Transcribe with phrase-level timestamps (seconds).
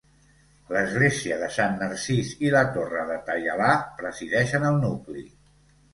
[0.75, 3.69] L’església de Sant Narcís i la torre de Taialà
[4.01, 5.29] presideixen el nucli.